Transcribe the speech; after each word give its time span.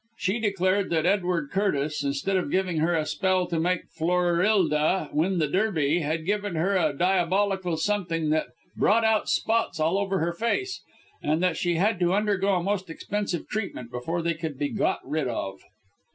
She 0.17 0.39
declared 0.39 0.89
that 0.89 1.05
Edward 1.05 1.51
Curtis, 1.51 2.03
instead 2.03 2.35
of 2.35 2.49
giving 2.49 2.77
her 2.77 2.95
a 2.95 3.05
spell 3.05 3.45
to 3.45 3.59
make 3.59 3.87
Florillda 3.91 5.11
win 5.13 5.37
the 5.37 5.47
Derby, 5.47 5.99
had 5.99 6.25
given 6.25 6.55
her 6.55 6.75
a 6.75 6.91
diabolical 6.97 7.77
something 7.77 8.31
that 8.31 8.45
had 8.45 8.53
brought 8.75 9.03
out 9.05 9.29
spots 9.29 9.79
all 9.79 9.99
over 9.99 10.17
her 10.17 10.33
face, 10.33 10.81
and 11.21 11.43
that 11.43 11.55
she 11.55 11.75
had 11.75 11.99
to 11.99 12.15
undergo 12.15 12.55
a 12.55 12.63
most 12.63 12.89
expensive 12.89 13.47
treatment 13.47 13.91
before 13.91 14.23
they 14.23 14.33
could 14.33 14.57
be 14.57 14.69
got 14.69 15.07
rid 15.07 15.27
of. 15.27 15.59